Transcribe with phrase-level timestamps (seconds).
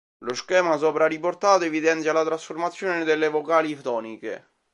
[0.23, 4.47] Lo schema sopra riportato evidenzia la trasformazione delle vocali toniche.